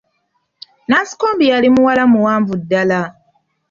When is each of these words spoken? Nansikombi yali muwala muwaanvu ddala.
Nansikombi 0.87 1.45
yali 1.51 1.67
muwala 1.75 2.03
muwaanvu 2.11 2.53
ddala. 2.61 3.01